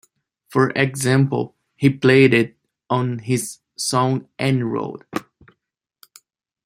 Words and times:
For 0.49 0.71
example, 0.71 1.55
he 1.75 1.91
played 1.91 2.33
it 2.33 2.57
on 2.89 3.19
his 3.19 3.59
song 3.77 4.27
Any 4.39 4.63
Road. 4.63 5.05